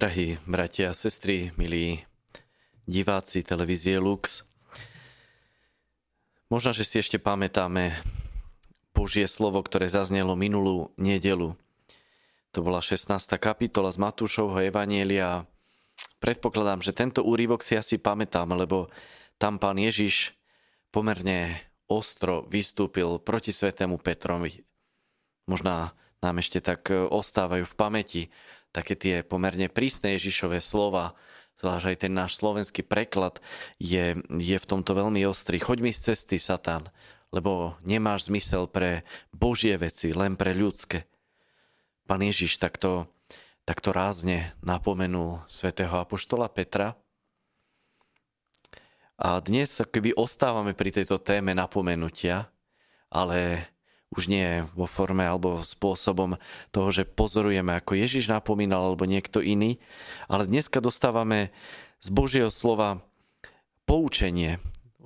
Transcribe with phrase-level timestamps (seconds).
[0.00, 2.00] Drahí bratia a sestry, milí
[2.88, 4.48] diváci televízie Lux,
[6.48, 7.92] možno, že si ešte pamätáme
[8.96, 11.52] Božie slovo, ktoré zaznelo minulú nedelu.
[12.56, 13.12] To bola 16.
[13.36, 15.44] kapitola z Matúšovho Evanielia.
[16.16, 18.88] Predpokladám, že tento úrivok si asi pamätám, lebo
[19.36, 20.32] tam pán Ježiš
[20.88, 21.60] pomerne
[21.92, 24.64] ostro vystúpil proti svetému Petrovi.
[25.44, 28.22] Možná nám ešte tak ostávajú v pamäti
[28.70, 31.18] také tie pomerne prísne Ježišové slova,
[31.58, 33.42] zvlášť aj ten náš slovenský preklad
[33.76, 35.60] je, je v tomto veľmi ostrý.
[35.60, 36.86] Choď mi z cesty, Satan,
[37.34, 39.02] lebo nemáš zmysel pre
[39.34, 41.04] Božie veci, len pre ľudské.
[42.06, 43.06] Pán Ježiš takto,
[43.62, 46.98] takto rázne napomenul svätého Apoštola Petra.
[49.20, 52.48] A dnes keby ostávame pri tejto téme napomenutia,
[53.12, 53.68] ale
[54.10, 56.34] už nie vo forme alebo spôsobom
[56.74, 59.78] toho, že pozorujeme, ako Ježiš napomínal alebo niekto iný,
[60.26, 61.54] ale dneska dostávame
[62.02, 62.98] z Božieho slova
[63.86, 64.58] poučenie,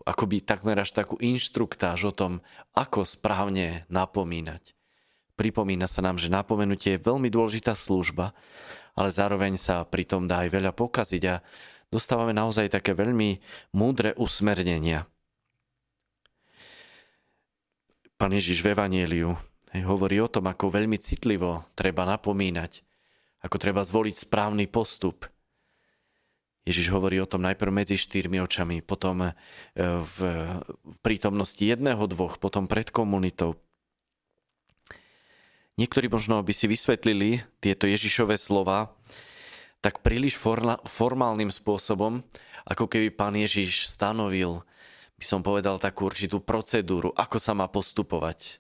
[0.09, 2.41] akoby takmer až takú inštruktáž o tom,
[2.73, 4.73] ako správne napomínať.
[5.35, 8.33] Pripomína sa nám, že napomenutie je veľmi dôležitá služba,
[8.95, 11.43] ale zároveň sa pritom dá aj veľa pokaziť a
[11.91, 13.43] dostávame naozaj také veľmi
[13.75, 15.05] múdre usmernenia.
[18.15, 19.35] Pán Ježiš v Evanieliu
[19.83, 22.87] hovorí o tom, ako veľmi citlivo treba napomínať,
[23.43, 25.27] ako treba zvoliť správny postup.
[26.65, 29.31] Ježiš hovorí o tom najprv medzi štyrmi očami, potom e,
[30.01, 30.17] v,
[31.05, 33.59] prítomnosti jedného, dvoch, potom pred komunitou.
[35.75, 38.95] Niektorí možno by si vysvetlili tieto Ježišové slova
[39.85, 40.41] tak príliš
[40.89, 42.25] formálnym spôsobom,
[42.65, 44.65] ako keby pán Ježiš stanovil
[45.19, 48.59] by som povedal, takú určitú procedúru, ako sa má postupovať.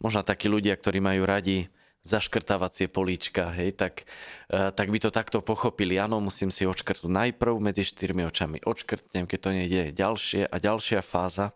[0.00, 1.68] Možno takí ľudia, ktorí majú radi
[2.06, 4.06] zaškrtávacie políčka, hej, tak,
[4.54, 5.98] uh, tak by to takto pochopili.
[5.98, 8.62] Áno, musím si odškrtnúť najprv medzi štyrmi očami.
[8.62, 11.50] Odškrtnem, keď to nejde ďalšie a ďalšia fáza.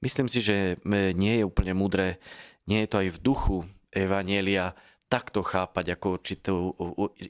[0.00, 0.80] Myslím si, že
[1.12, 2.16] nie je úplne mudré,
[2.64, 3.58] nie je to aj v duchu
[3.92, 4.72] Evanielia
[5.10, 6.54] takto chápať ako určitú,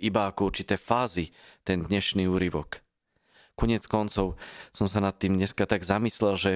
[0.05, 1.33] iba ako určité fázy
[1.65, 2.85] ten dnešný úryvok.
[3.61, 4.41] Konec koncov
[4.73, 6.53] som sa nad tým dneska tak zamyslel, že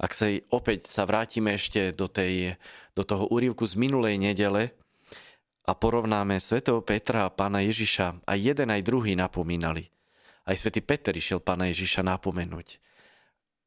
[0.00, 2.56] ak sa opäť sa vrátime ešte do, tej,
[2.96, 4.72] do toho úrivku z minulej nedele
[5.68, 9.92] a porovnáme svätého Petra a pána Ježiša, aj jeden aj druhý napomínali.
[10.48, 12.80] Aj svätý Peter išiel pána Ježiša napomenúť.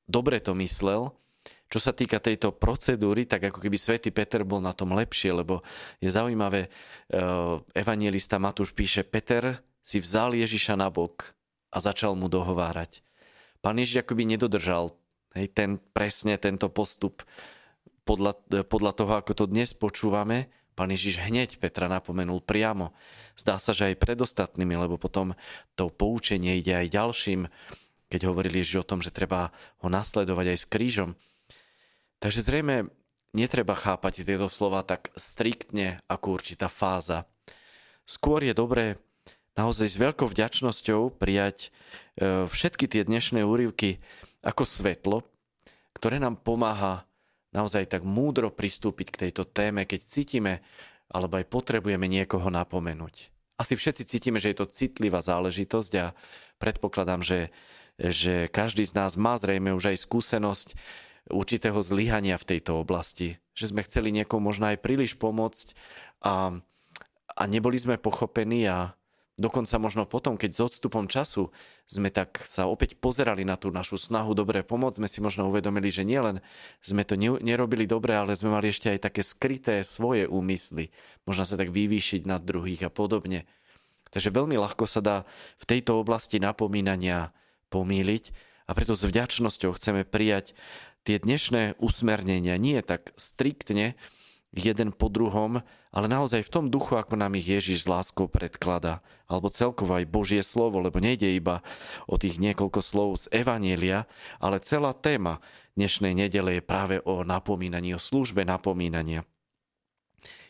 [0.09, 1.13] Dobre to myslel,
[1.69, 5.61] čo sa týka tejto procedúry, tak ako keby svätý Peter bol na tom lepšie, lebo
[6.01, 6.65] je zaujímavé,
[7.77, 11.34] evangelista Matúš píše, Peter si vzal Ježiša na bok
[11.75, 13.03] a začal mu dohovárať.
[13.59, 14.95] Pán Ježiš akoby nedodržal
[15.35, 17.27] hej, ten, presne tento postup
[18.07, 18.39] podľa,
[18.71, 22.91] podľa toho, ako to dnes počúvame, Pán Ježiš hneď Petra napomenul priamo.
[23.39, 25.31] Zdá sa, že aj pred ostatnými, lebo potom
[25.79, 27.47] to poučenie ide aj ďalším,
[28.11, 31.09] keď hovorili Ježiš o tom, že treba ho nasledovať aj s krížom.
[32.19, 32.91] Takže zrejme
[33.31, 37.23] netreba chápať tieto slova tak striktne ako určitá fáza.
[38.03, 38.99] Skôr je dobré
[39.55, 41.71] naozaj s veľkou vďačnosťou prijať
[42.19, 44.03] e, všetky tie dnešné úryvky
[44.43, 45.17] ako svetlo,
[45.95, 47.07] ktoré nám pomáha
[47.55, 50.53] naozaj tak múdro pristúpiť k tejto téme, keď cítime
[51.07, 53.31] alebo aj potrebujeme niekoho napomenúť.
[53.55, 56.11] Asi všetci cítime, že je to citlivá záležitosť a
[56.59, 57.55] predpokladám, že,
[57.95, 60.75] že každý z nás má zrejme už aj skúsenosť
[61.31, 63.39] určitého zlyhania v tejto oblasti.
[63.55, 65.71] Že sme chceli niekomu možno aj príliš pomôcť
[66.27, 66.59] a,
[67.31, 68.91] a neboli sme pochopení a,
[69.35, 71.51] Dokonca možno potom, keď s odstupom času
[71.83, 75.91] sme tak sa opäť pozerali na tú našu snahu dobre pomôcť, sme si možno uvedomili,
[75.91, 76.39] že nielen
[76.79, 80.87] sme to nerobili dobre, ale sme mali ešte aj také skryté svoje úmysly.
[81.27, 83.43] Možno sa tak vyvýšiť nad druhých a podobne.
[84.15, 85.17] Takže veľmi ľahko sa dá
[85.59, 87.35] v tejto oblasti napomínania
[87.75, 88.31] pomýliť
[88.65, 90.55] a preto s vďačnosťou chceme prijať
[91.03, 93.99] tie dnešné usmernenia nie tak striktne,
[94.55, 95.59] jeden po druhom,
[95.91, 100.07] ale naozaj v tom duchu, ako nám ich Ježiš s láskou predklada, alebo celkovo aj
[100.07, 101.59] Božie slovo, lebo nejde iba
[102.05, 104.07] o tých niekoľko slov z Evanielia,
[104.39, 105.43] ale celá téma
[105.75, 109.27] dnešnej nedele je práve o napomínaní, o službe napomínania.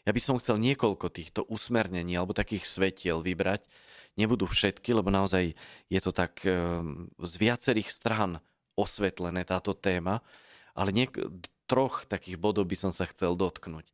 [0.05, 3.65] Ja by som chcel niekoľko týchto usmernení alebo takých svetiel vybrať.
[4.15, 5.57] Nebudú všetky, lebo naozaj
[5.89, 8.37] je to tak ehm, z viacerých strán
[8.77, 10.21] osvetlené táto téma,
[10.77, 11.17] ale niek-
[11.65, 13.89] troch takých bodov by som sa chcel dotknúť.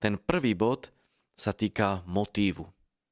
[0.00, 0.92] Ten prvý bod
[1.38, 2.66] sa týka motívu,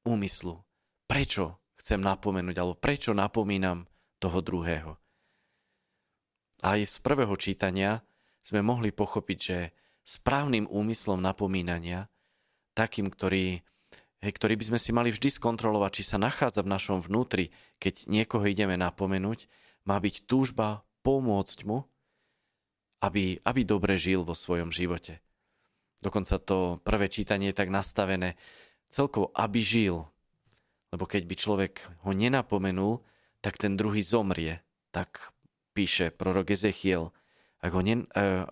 [0.05, 0.61] úmyslu.
[1.07, 3.85] Prečo chcem napomenúť, alebo prečo napomínam
[4.17, 4.95] toho druhého.
[6.63, 7.99] Aj z prvého čítania
[8.39, 12.07] sme mohli pochopiť, že správnym úmyslom napomínania,
[12.71, 13.59] takým, ktorý
[14.23, 18.07] hej, ktorý by sme si mali vždy skontrolovať, či sa nachádza v našom vnútri, keď
[18.07, 19.51] niekoho ideme napomenúť,
[19.83, 21.83] má byť túžba pomôcť mu,
[23.03, 25.19] aby, aby dobre žil vo svojom živote.
[25.99, 28.39] Dokonca to prvé čítanie je tak nastavené
[28.87, 30.07] celkovo, aby žil.
[30.95, 31.73] Lebo keď by človek
[32.07, 33.03] ho nenapomenul,
[33.43, 34.63] tak ten druhý zomrie.
[34.95, 35.35] Tak
[35.75, 37.11] píše prorok Ezechiel.
[37.59, 38.47] Ak ho ne, uh,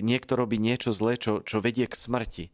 [0.00, 2.46] niekto robí niečo zlé, čo, čo vedie k smrti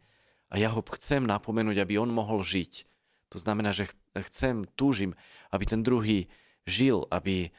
[0.47, 2.87] a ja ho chcem napomenúť, aby on mohol žiť.
[3.35, 5.11] To znamená, že chcem, túžim,
[5.51, 6.31] aby ten druhý
[6.63, 7.51] žil, aby,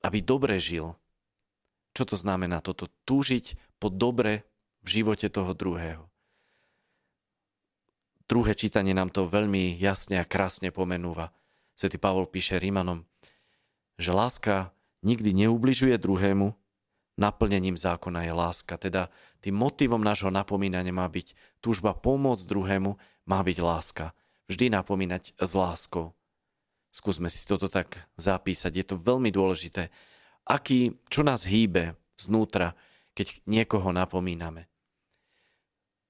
[0.00, 0.96] aby dobre žil.
[1.94, 2.90] Čo to znamená toto?
[3.06, 4.42] Túžiť po dobre
[4.82, 6.04] v živote toho druhého.
[8.24, 11.30] Druhé čítanie nám to veľmi jasne a krásne pomenúva.
[11.76, 13.04] Svetý Pavol píše Rímanom,
[14.00, 14.74] že láska
[15.04, 16.56] nikdy neubližuje druhému,
[17.20, 18.74] naplnením zákona je láska.
[18.80, 19.12] Teda
[19.44, 22.96] tým motivom nášho napomínania má byť túžba pomôcť druhému,
[23.28, 24.16] má byť láska.
[24.48, 26.16] Vždy napomínať s láskou.
[26.94, 28.72] Skúsme si toto tak zapísať.
[28.72, 29.90] Je to veľmi dôležité
[30.48, 32.76] aký, čo nás hýbe znútra,
[33.16, 34.68] keď niekoho napomíname.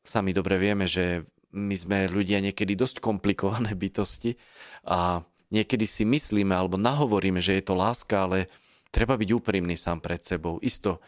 [0.05, 4.35] Sami dobre vieme, že my sme ľudia niekedy dosť komplikované bytosti
[4.85, 5.23] a
[5.55, 8.51] niekedy si myslíme alebo nahovoríme, že je to láska, ale
[8.91, 10.59] treba byť úprimný sám pred sebou.
[10.61, 10.99] Isto,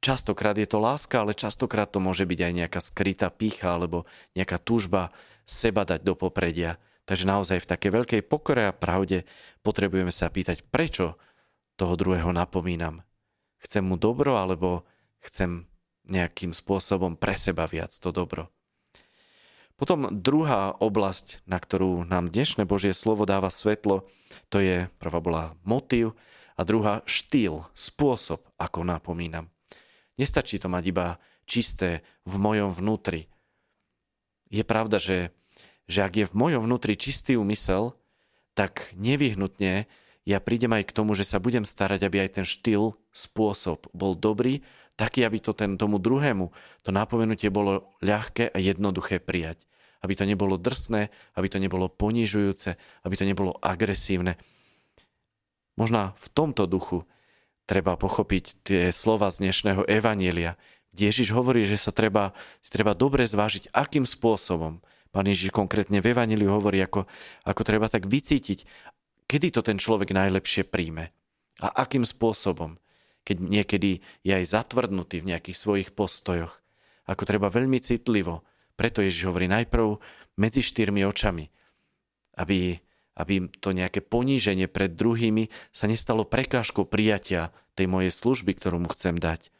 [0.00, 4.56] častokrát je to láska, ale častokrát to môže byť aj nejaká skrytá pícha alebo nejaká
[4.56, 5.12] túžba
[5.44, 6.80] seba dať do popredia.
[7.06, 9.22] Takže naozaj v takej veľkej pokore a pravde
[9.62, 11.14] potrebujeme sa pýtať, prečo
[11.76, 13.04] toho druhého napomínam.
[13.60, 14.84] Chcem mu dobro, alebo
[15.20, 15.68] chcem
[16.08, 18.48] nejakým spôsobom pre seba viac to dobro.
[19.76, 24.08] Potom druhá oblasť, na ktorú nám dnešné Božie slovo dáva svetlo,
[24.48, 26.16] to je, prvá bola motív
[26.56, 29.52] a druhá štýl, spôsob, ako napomínam.
[30.16, 31.06] Nestačí to mať iba
[31.44, 33.28] čisté v mojom vnútri.
[34.48, 35.36] Je pravda, že,
[35.84, 37.92] že ak je v mojom vnútri čistý úmysel,
[38.56, 39.84] tak nevyhnutne
[40.26, 44.18] ja prídem aj k tomu, že sa budem starať, aby aj ten štýl, spôsob bol
[44.18, 44.66] dobrý,
[44.98, 46.50] taký, aby to ten tomu druhému,
[46.82, 49.62] to napomenutie bolo ľahké a jednoduché prijať.
[50.02, 52.74] Aby to nebolo drsné, aby to nebolo ponižujúce,
[53.06, 54.34] aby to nebolo agresívne.
[55.78, 57.06] Možno v tomto duchu
[57.68, 60.58] treba pochopiť tie slova z dnešného evanielia,
[60.90, 62.32] kde Ježiš hovorí, že sa treba,
[62.64, 64.80] si treba dobre zvážiť, akým spôsobom.
[65.12, 67.04] Pán Ježiš konkrétne v evaníliu hovorí, ako,
[67.44, 68.64] ako treba tak vycítiť,
[69.26, 71.10] kedy to ten človek najlepšie príjme
[71.60, 72.78] a akým spôsobom,
[73.26, 76.62] keď niekedy je aj zatvrdnutý v nejakých svojich postojoch.
[77.10, 78.46] Ako treba veľmi citlivo.
[78.78, 79.98] Preto Ježiš hovorí najprv
[80.38, 81.48] medzi štyrmi očami,
[82.38, 82.76] aby,
[83.18, 88.88] aby to nejaké poníženie pred druhými sa nestalo prekážkou prijatia tej mojej služby, ktorú mu
[88.92, 89.50] chcem dať.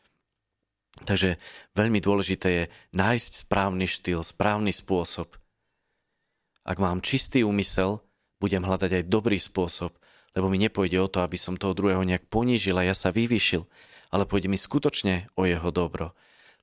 [1.05, 1.37] Takže
[1.77, 2.65] veľmi dôležité je
[2.97, 5.37] nájsť správny štýl, správny spôsob.
[6.65, 8.01] Ak mám čistý úmysel,
[8.43, 9.97] budem hľadať aj dobrý spôsob,
[10.37, 13.65] lebo mi nepôjde o to, aby som toho druhého nejak ponížil a ja sa vyvýšil,
[14.13, 16.13] ale pôjde mi skutočne o jeho dobro.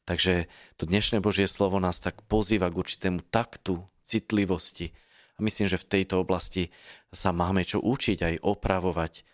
[0.04, 4.92] Takže to dnešné Božie slovo nás tak pozýva k určitému taktu, citlivosti.
[5.34, 6.70] A myslím, že v tejto oblasti
[7.10, 9.26] sa máme čo učiť, aj opravovať.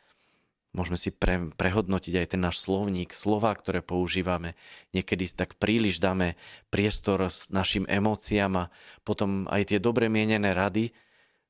[0.77, 4.53] Môžeme si pre, prehodnotiť aj ten náš slovník, slova, ktoré používame.
[4.93, 6.37] Niekedy tak príliš dáme
[6.69, 8.69] priestor s našim emóciám a
[9.01, 10.93] potom aj tie dobre mienené rady,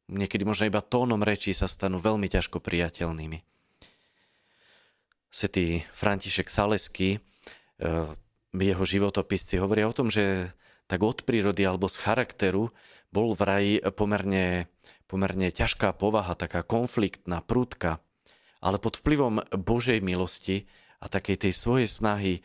[0.09, 3.45] niekedy možno iba tónom rečí sa stanú veľmi ťažko priateľnými.
[5.29, 8.09] Svetý František Salesky, eh,
[8.49, 10.49] jeho životopisci hovoria o tom, že
[10.89, 12.73] tak od prírody alebo z charakteru
[13.13, 14.65] bol vraj pomerne,
[15.05, 18.01] pomerne ťažká povaha, taká konfliktná, prúdka,
[18.57, 20.65] ale pod vplyvom Božej milosti
[20.97, 22.43] a takej tej svojej snahy eh,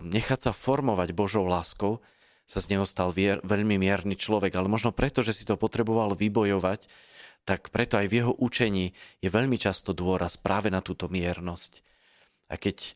[0.00, 2.00] nechať sa formovať Božou láskou,
[2.50, 6.18] sa z neho stal vier, veľmi mierny človek, ale možno preto, že si to potreboval
[6.18, 6.90] vybojovať,
[7.46, 8.90] tak preto aj v jeho učení
[9.22, 11.86] je veľmi často dôraz práve na túto miernosť.
[12.50, 12.90] A keď e,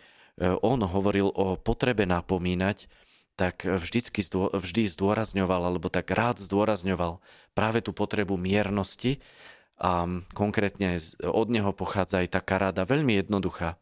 [0.59, 2.91] on hovoril o potrebe napomínať,
[3.39, 7.19] tak vždycky vždy zdôrazňoval, alebo tak rád zdôrazňoval
[7.55, 9.19] práve tú potrebu miernosti
[9.75, 13.75] a konkrétne od neho pochádza aj taká rada veľmi jednoduchá.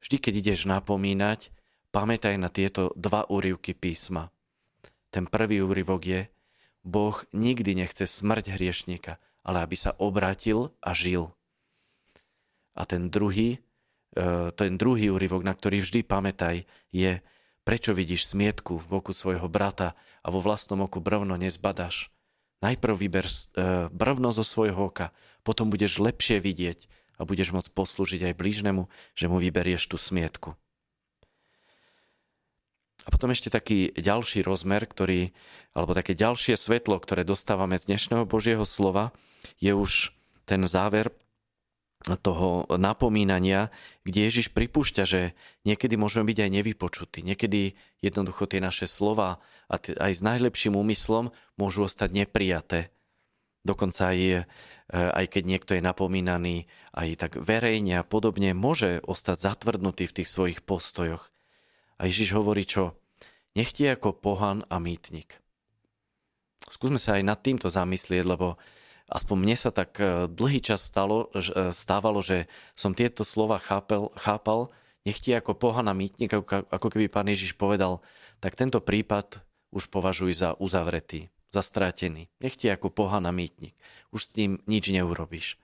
[0.00, 1.52] Vždy, keď ideš napomínať,
[1.92, 4.32] pamätaj na tieto dva úrivky písma.
[5.16, 6.20] Ten prvý úryvok je,
[6.84, 9.16] Boh nikdy nechce smrť hriešnika,
[9.48, 11.32] ale aby sa obratil a žil.
[12.76, 13.64] A ten druhý,
[14.12, 17.24] e, ten druhý úryvok, na ktorý vždy pamätaj, je,
[17.64, 22.12] prečo vidíš smietku v oku svojho brata a vo vlastnom oku brvno nezbadaš.
[22.60, 23.32] Najprv vyber e,
[23.88, 25.16] brvno zo svojho oka,
[25.48, 28.84] potom budeš lepšie vidieť a budeš môcť poslúžiť aj blížnemu,
[29.16, 30.60] že mu vyberieš tú smietku.
[33.06, 35.30] A potom ešte taký ďalší rozmer, ktorý,
[35.78, 39.14] alebo také ďalšie svetlo, ktoré dostávame z dnešného Božieho slova,
[39.62, 40.10] je už
[40.42, 41.14] ten záver
[42.22, 43.70] toho napomínania,
[44.02, 45.34] kde Ježiš pripúšťa, že
[45.66, 47.18] niekedy môžeme byť aj nevypočutí.
[47.22, 52.94] Niekedy jednoducho tie naše slova a aj s najlepším úmyslom môžu ostať neprijaté.
[53.66, 54.42] Dokonca aj, e,
[54.94, 60.28] aj keď niekto je napomínaný aj tak verejne a podobne, môže ostať zatvrdnutý v tých
[60.30, 61.34] svojich postojoch.
[61.96, 62.96] A Ježiš hovorí čo?
[63.56, 65.40] Nechtie ako pohan a mýtnik.
[66.68, 68.60] Skúsme sa aj nad týmto zamyslieť, lebo
[69.08, 74.12] aspoň mne sa tak e, dlhý čas stalo, e, stávalo, že som tieto slova chápal,
[74.18, 74.68] chápal
[75.06, 78.02] nechtie ako pohana mýtnik, ako, keby pán Ježiš povedal,
[78.42, 82.26] tak tento prípad už považuj za uzavretý, za strátený.
[82.42, 83.78] Nechtie ako pohana mýtnik.
[84.10, 85.56] Už s tým nič neurobíš.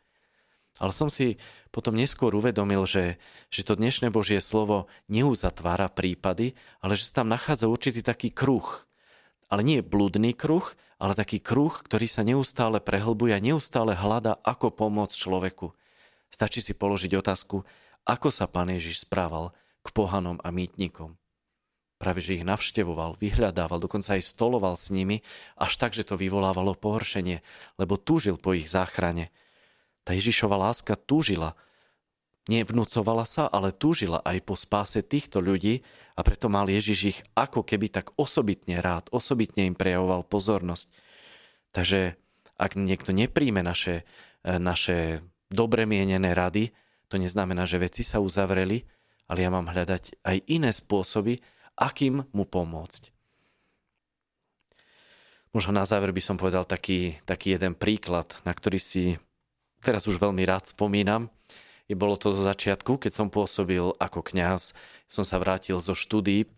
[0.81, 1.37] Ale som si
[1.69, 3.21] potom neskôr uvedomil, že,
[3.53, 8.65] že to dnešné Božie slovo neuzatvára prípady, ale že sa tam nachádza určitý taký kruh.
[9.53, 10.65] Ale nie blúdny kruh,
[10.97, 15.77] ale taký kruh, ktorý sa neustále prehlbuje a neustále hľada, ako pomôcť človeku.
[16.33, 17.61] Stačí si položiť otázku,
[18.09, 19.53] ako sa pán Ježiš správal
[19.85, 21.19] k pohanom a mýtnikom.
[22.01, 25.23] Práve, že ich navštevoval, vyhľadával, dokonca aj stoloval s nimi,
[25.55, 27.39] až tak, že to vyvolávalo pohoršenie,
[27.79, 29.31] lebo túžil po ich záchrane.
[30.03, 31.55] Tá Ježišova láska túžila,
[32.51, 35.87] nevnúcovala sa, ale túžila aj po spáse týchto ľudí
[36.19, 40.91] a preto mal Ježiš ich ako keby tak osobitne rád, osobitne im prejavoval pozornosť.
[41.71, 42.19] Takže
[42.59, 44.03] ak niekto nepríjme naše,
[44.43, 46.75] e, naše dobre mienené rady,
[47.07, 48.83] to neznamená, že veci sa uzavreli,
[49.31, 51.39] ale ja mám hľadať aj iné spôsoby,
[51.79, 53.15] akým mu pomôcť.
[55.53, 59.21] Možno na záver by som povedal taký, taký jeden príklad, na ktorý si
[59.83, 61.27] teraz už veľmi rád spomínam.
[61.91, 64.73] I bolo to zo začiatku, keď som pôsobil ako kňaz.
[65.11, 66.49] Som sa vrátil zo štúdií,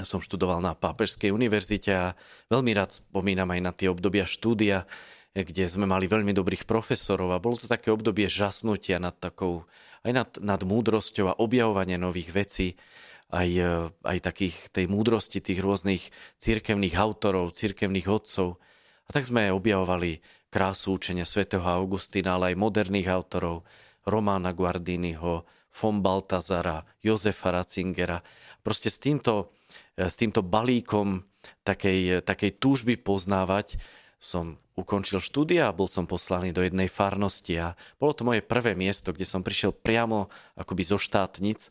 [0.00, 2.16] som študoval na Pápežskej univerzite a
[2.48, 4.88] veľmi rád spomínam aj na tie obdobia štúdia,
[5.32, 9.64] kde sme mali veľmi dobrých profesorov a bolo to také obdobie žasnutia nad takou,
[10.04, 12.68] aj nad, nad múdrosťou a objavovanie nových vecí,
[13.32, 13.48] aj,
[14.04, 18.60] aj takých, tej múdrosti tých rôznych cirkevných autorov, cirkevných odcov.
[19.08, 20.20] A tak sme objavovali
[20.52, 23.64] krásu učenia svätého Augustína, ale aj moderných autorov,
[24.04, 28.20] Romána Guardiniho, von Baltazara, Jozefa Ratzingera.
[28.60, 29.56] Proste s týmto,
[29.96, 31.24] eh, s týmto balíkom
[31.64, 33.80] takej, takej túžby poznávať
[34.20, 38.72] som ukončil štúdia a bol som poslaný do jednej farnosti a bolo to moje prvé
[38.78, 41.68] miesto, kde som prišiel priamo akoby zo štátnic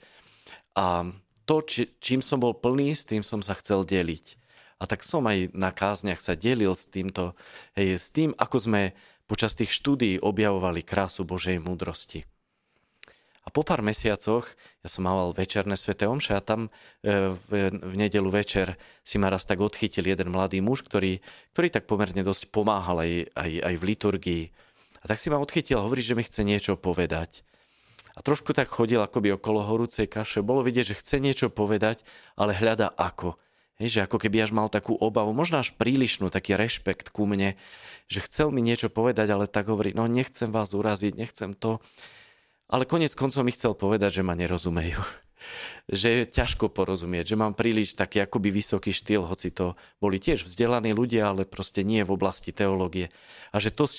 [0.75, 1.09] a
[1.47, 4.40] to, či, čím som bol plný, s tým som sa chcel deliť.
[4.81, 7.37] A tak som aj na kázniach sa delil s týmto,
[7.77, 8.81] hej, s tým, ako sme
[9.29, 12.25] počas tých štúdií objavovali krásu Božej múdrosti.
[13.41, 14.45] A po pár mesiacoch,
[14.85, 16.69] ja som mal večerné sveté omše a tam
[17.01, 21.17] e, v, v nedelu večer si ma raz tak odchytil jeden mladý muž, ktorý,
[21.53, 24.43] ktorý tak pomerne dosť pomáhal aj, aj, aj v liturgii.
[25.01, 27.41] A tak si ma odchytil a hovorí, že mi chce niečo povedať.
[28.13, 30.45] A trošku tak chodil akoby okolo horúcej kaše.
[30.45, 32.05] Bolo vidieť, že chce niečo povedať,
[32.37, 33.41] ale hľada ako.
[33.79, 37.55] Hej, že ako keby až mal takú obavu, možno až prílišnú, taký rešpekt ku mne,
[38.11, 41.81] že chcel mi niečo povedať, ale tak hovorí, no nechcem vás uraziť, nechcem to.
[42.71, 44.99] Ale konec koncov mi chcel povedať, že ma nerozumejú.
[45.91, 50.45] že je ťažko porozumieť, že mám príliš taký akoby vysoký štýl, hoci to boli tiež
[50.45, 53.09] vzdelaní ľudia, ale proste nie v oblasti teológie.
[53.51, 53.89] A že to,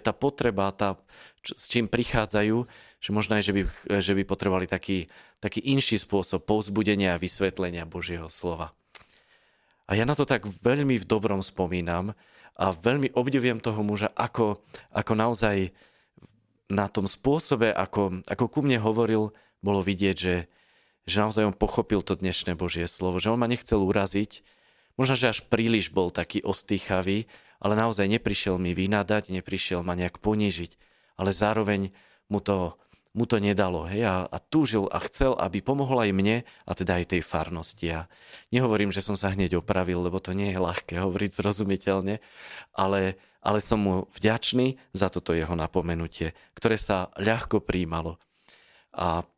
[0.00, 0.96] tá potreba, tá,
[1.42, 2.56] s čím prichádzajú,
[3.02, 3.62] že možno aj, že by,
[4.00, 5.10] že by potrebovali taký,
[5.42, 8.72] taký inší spôsob povzbudenia a vysvetlenia Božieho slova.
[9.86, 12.14] A ja na to tak veľmi v dobrom spomínam
[12.56, 14.60] a veľmi obdivujem toho muža, ako,
[14.92, 15.72] ako naozaj
[16.72, 20.36] na tom spôsobe, ako, ako ku mne hovoril, bolo vidieť, že,
[21.04, 24.42] že naozaj on pochopil to dnešné Božie slovo, že on ma nechcel uraziť,
[24.96, 27.28] možno, že až príliš bol taký ostýchavý,
[27.62, 30.74] ale naozaj neprišiel mi vynadať, neprišiel ma nejak ponížiť,
[31.20, 31.94] ale zároveň
[32.26, 32.74] mu to
[33.12, 36.96] mu to nedalo hej, a, a túžil a chcel, aby pomohol aj mne a teda
[36.96, 37.92] aj tej farnosti.
[37.92, 38.08] Ja
[38.48, 42.24] nehovorím, že som sa hneď opravil, lebo to nie je ľahké hovoriť zrozumiteľne,
[42.72, 48.16] ale, ale som mu vďačný za toto jeho napomenutie, ktoré sa ľahko príjmalo.
[48.96, 49.28] A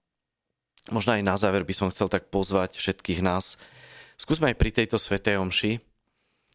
[0.95, 3.59] možno aj na záver by som chcel tak pozvať všetkých nás.
[4.15, 5.83] Skúsme aj pri tejto svetej omši,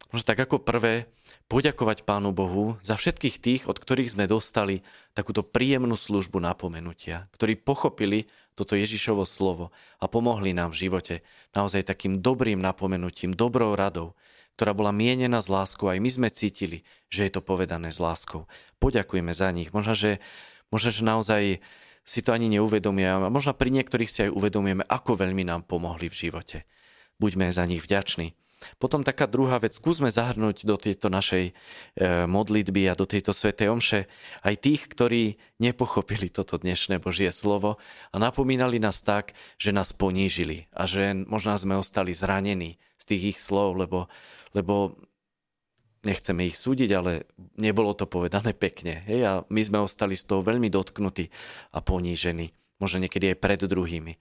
[0.08, 1.12] možno tak ako prvé,
[1.50, 4.80] poďakovať Pánu Bohu za všetkých tých, od ktorých sme dostali
[5.12, 8.24] takúto príjemnú službu napomenutia, ktorí pochopili
[8.56, 11.14] toto Ježišovo slovo a pomohli nám v živote
[11.56, 14.14] naozaj takým dobrým napomenutím, dobrou radou,
[14.60, 15.88] ktorá bola mienená s láskou.
[15.88, 18.44] Aj my sme cítili, že je to povedané s láskou.
[18.76, 19.72] Poďakujeme za nich.
[19.72, 20.20] Možno, že,
[20.68, 21.42] možno, že naozaj
[22.04, 23.24] si to ani neuvedomujeme.
[23.24, 26.68] A možno pri niektorých si aj uvedomujeme, ako veľmi nám pomohli v živote.
[27.16, 28.36] buďme za nich vďační.
[28.76, 31.52] Potom taká druhá vec, skúsme zahrnúť do tejto našej e,
[32.28, 34.00] modlitby a do tejto svetej omše
[34.44, 37.80] aj tých, ktorí nepochopili toto dnešné Božie slovo
[38.12, 43.22] a napomínali nás tak, že nás ponížili a že možno sme ostali zranení z tých
[43.36, 44.08] ich slov, lebo,
[44.52, 44.96] lebo
[46.04, 47.28] nechceme ich súdiť, ale
[47.60, 49.04] nebolo to povedané pekne.
[49.08, 49.20] Hej?
[49.24, 51.28] A my sme ostali z toho veľmi dotknutí
[51.76, 52.52] a ponížení.
[52.80, 54.16] Možno niekedy aj pred druhými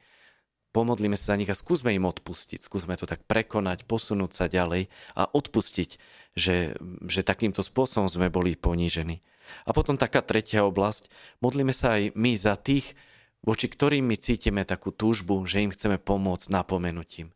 [0.71, 2.61] pomodlíme sa za nich a skúsme im odpustiť.
[2.61, 5.89] Skúsme to tak prekonať, posunúť sa ďalej a odpustiť,
[6.37, 6.77] že,
[7.09, 9.21] že takýmto spôsobom sme boli ponížení.
[9.65, 11.09] A potom taká tretia oblasť,
[11.41, 12.93] modlíme sa aj my za tých,
[13.41, 17.33] voči ktorým my cítime takú túžbu, že im chceme pomôcť napomenutím.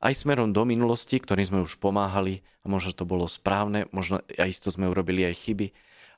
[0.00, 4.48] Aj smerom do minulosti, ktorým sme už pomáhali, a možno to bolo správne, možno aj
[4.48, 5.66] isto sme urobili aj chyby,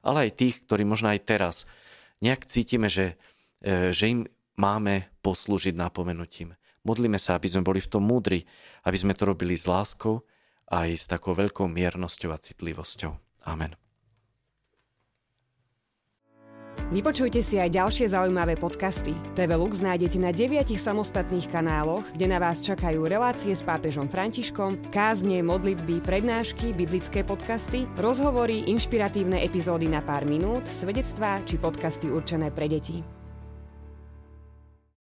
[0.06, 1.66] ale aj tých, ktorí možno aj teraz
[2.22, 3.18] nejak cítime, že,
[3.62, 4.20] e, že im
[4.56, 6.56] máme poslúžiť napomenutím.
[6.82, 8.42] Modlíme sa, aby sme boli v tom múdri,
[8.82, 10.26] aby sme to robili s láskou
[10.72, 13.12] aj s takou veľkou miernosťou a citlivosťou.
[13.46, 13.76] Amen.
[16.92, 19.16] Vypočujte si aj ďalšie zaujímavé podcasty.
[19.32, 24.92] TV Lux nájdete na deviatich samostatných kanáloch, kde na vás čakajú relácie s pápežom Františkom,
[24.92, 32.52] kázne, modlitby, prednášky, biblické podcasty, rozhovory, inšpiratívne epizódy na pár minút, svedectvá či podcasty určené
[32.52, 33.21] pre deti.